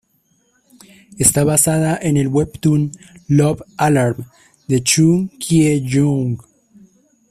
[1.19, 2.91] Está basada en el webtoon
[3.27, 4.25] "Love Alarm"
[4.67, 6.41] de Chon Kye-young.